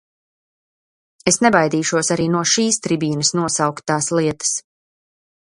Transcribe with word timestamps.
Es 1.31 1.37
nebaidīšos 1.47 2.09
arī 2.17 2.27
no 2.37 2.43
šīs 2.53 2.83
tribīnes 2.87 3.33
nosaukt 3.41 3.89
tās 3.93 4.11
lietas. 4.21 4.59